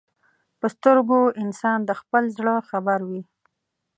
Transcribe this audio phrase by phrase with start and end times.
[0.59, 3.21] په سترګو انسان د خپل زړه خبر وي